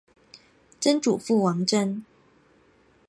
[0.79, 2.03] 曾祖父王珍。